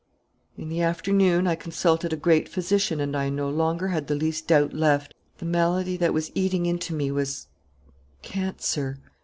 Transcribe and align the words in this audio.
"In 0.57 0.67
the 0.69 0.81
afternoon 0.81 1.45
I 1.45 1.53
consulted 1.53 2.11
a 2.11 2.15
great 2.15 2.49
physician 2.49 2.99
and 2.99 3.15
I 3.15 3.29
no 3.29 3.47
longer 3.51 3.89
had 3.89 4.07
the 4.07 4.15
least 4.15 4.47
doubt 4.47 4.73
left: 4.73 5.13
the 5.37 5.45
malady 5.45 5.95
that 5.97 6.11
was 6.11 6.31
eating 6.33 6.65
into 6.65 6.95
me 6.95 7.11
was 7.11 7.45
cancer. 8.23 8.97